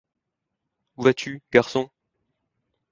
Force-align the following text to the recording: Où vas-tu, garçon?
Où 0.97 1.03
vas-tu, 1.03 1.43
garçon? 1.51 1.87